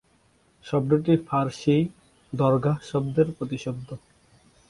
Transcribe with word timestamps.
শব্দটি 0.65 1.13
ফারসী 1.27 1.77
দরগাহ 2.33 2.77
শব্দের 2.91 3.27
প্রতিশব্দ। 3.37 3.89